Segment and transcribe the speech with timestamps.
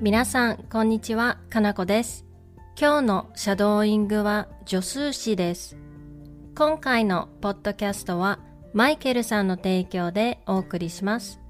[0.00, 1.38] 皆さん、こんにちは。
[1.50, 2.24] かなこです。
[2.78, 5.76] 今日のシャドーイングは助数詞です。
[6.54, 8.38] 今回のポッドキャストは
[8.72, 11.40] マイケルさんの提供でお送りします。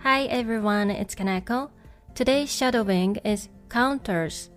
[0.00, 1.68] Hi everyone, it's Kanako.
[2.14, 4.50] Today's shadowing is counters.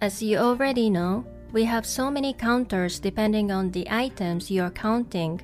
[0.00, 4.72] As you already know, we have so many counters depending on the items you are
[4.72, 5.40] counting.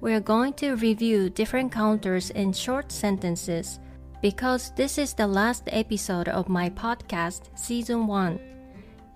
[0.00, 3.80] We are going to review different counters in short sentences
[4.22, 8.38] because this is the last episode of my podcast, Season 1.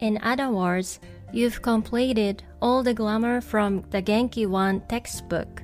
[0.01, 1.01] In other words,
[1.33, 5.63] you've completed all the glamour from the Genki 1 textbook.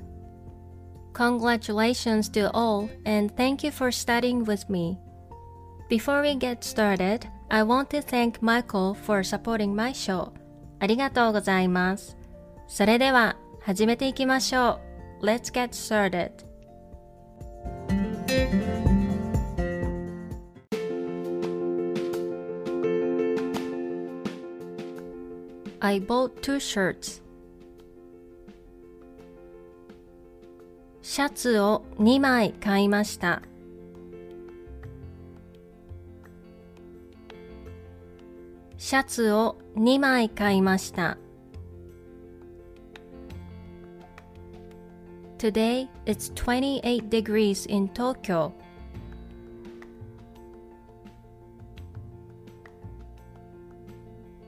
[1.13, 4.99] Congratulations to all and thank you for studying with me.
[5.89, 10.33] Before we get started, I want to thank Michael for supporting my show.
[10.79, 12.17] ありがとうございます。
[12.69, 14.81] それでは始めていきましょ
[15.21, 15.27] う。
[15.27, 16.44] Let's get started.
[25.86, 27.22] I bought two shirts.
[31.04, 33.44] シャツを2枚買いました。
[38.80, 41.20] シャツを2枚買いました。
[45.38, 48.54] Today it's 28 degrees in Tokyo.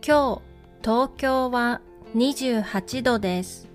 [0.02, 0.46] 今日、
[0.88, 1.81] 東京は
[2.16, 3.67] 28度です。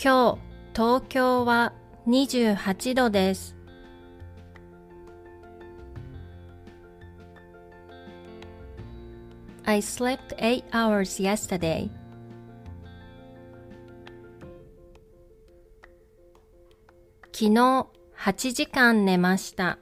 [0.00, 0.38] 今日、
[0.72, 1.72] 東京は
[2.06, 3.56] 28度です。
[9.64, 11.90] I slept 8 hours yesterday.
[17.32, 19.80] 昨日8時間寝ました。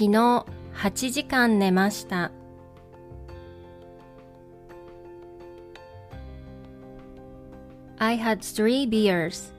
[0.00, 0.46] 昨日
[0.76, 2.30] 8時間寝ました。
[7.98, 9.52] I had three beers.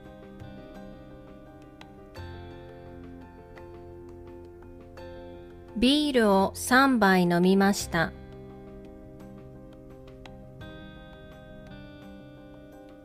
[5.77, 8.11] ビールを3杯飲みました。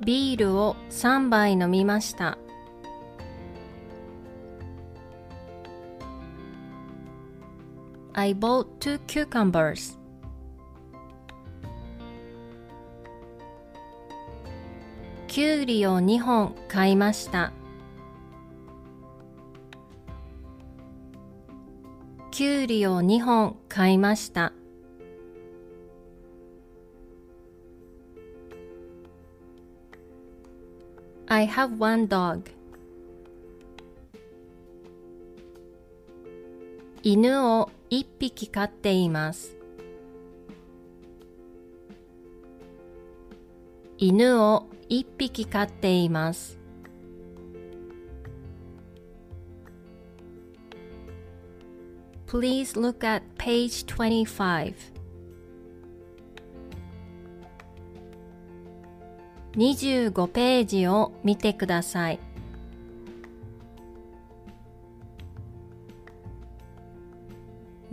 [0.02, 2.38] ビールを3杯飲みました。
[8.18, 9.98] I bought two cucumbers.
[15.28, 17.52] きゅうりを2本買いました。
[22.30, 24.54] きゅうりを2本買いました。
[31.26, 32.50] I have one dog.
[37.02, 39.56] 犬を1匹飼っています。
[43.98, 46.58] 犬を1匹飼っています。
[52.26, 54.74] Please look at page 25.
[59.54, 62.25] 25ページを見てください。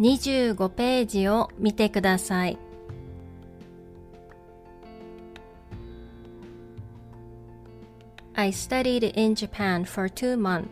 [0.04, 2.58] 25ページを見てください。
[8.34, 10.66] I studied in Japan for two months.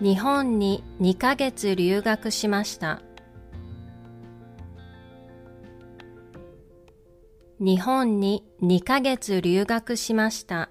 [0.00, 3.02] 日本に2ヶ月留学しました。
[7.58, 10.70] 日本に2ヶ月留学しました。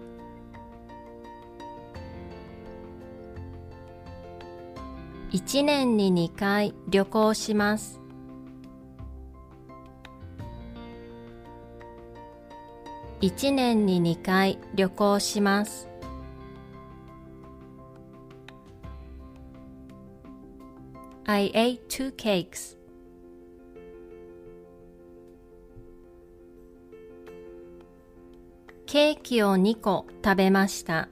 [5.31, 8.01] 1年に2回旅行します。
[13.21, 15.87] 1年に2回旅行します。
[28.85, 31.07] ケーキを2個食べました。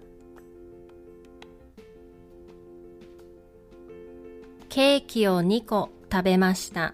[4.80, 6.94] ケーキを2個食べました。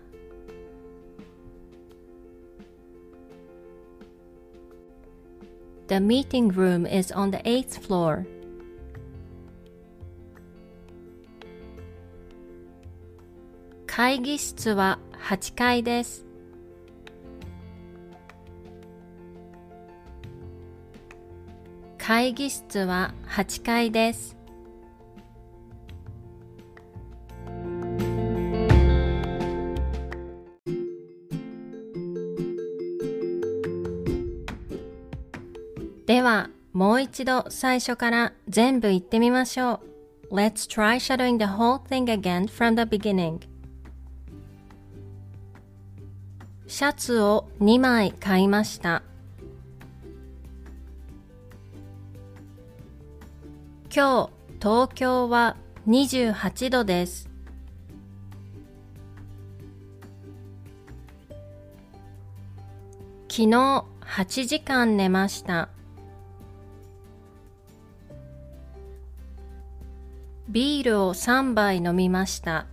[5.86, 8.26] The meeting room is on the eighth floor.
[13.86, 14.98] 会議室は
[15.30, 16.26] 8階です。
[22.00, 24.35] 会議室は8階です。
[36.06, 39.82] では、もう一度最初から全部言ってみましょ
[40.30, 40.36] う。
[40.36, 43.40] Let's try shadowing the whole thing again from the beginning.
[46.68, 49.02] シャツを2枚買いました。
[53.96, 54.30] 今日、
[54.62, 55.56] 東京は
[55.88, 57.30] 28度です。
[63.28, 65.70] 昨日8時間寝ました。
[70.56, 72.66] ビールを3杯飲みました。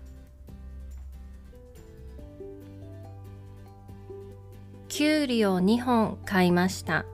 [4.87, 7.05] きゅうりを2本買いました。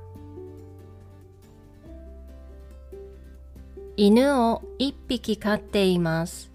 [3.96, 6.52] 犬を1匹飼っています。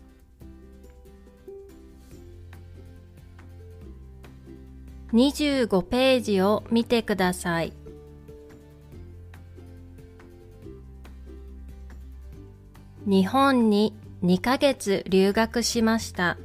[5.11, 7.73] 25ページを見てください。
[13.07, 16.37] 日本に2ヶ月留学しました。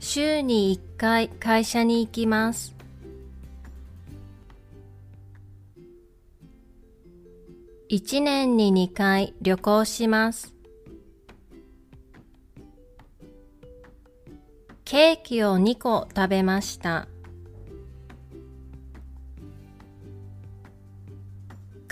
[0.00, 2.76] 週に1回会社に行きます。
[7.88, 10.54] 1年に2回旅行します。
[14.84, 17.08] ケーキを2個食べました。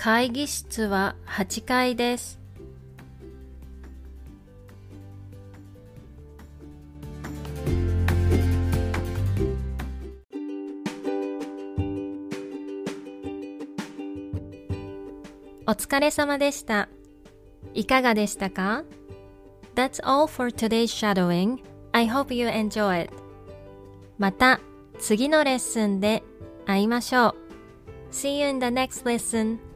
[0.04, 2.38] 会議室は8階です。
[15.66, 16.90] お疲れ様でした。
[17.72, 18.84] いかがでしたか
[19.74, 21.62] ?That's all for today's shadowing.
[21.92, 23.14] I hope you enjoy it.
[24.18, 24.60] また
[24.98, 26.22] 次のレッスンで
[26.66, 27.34] 会いましょう。
[28.10, 29.72] See you in the next lesson.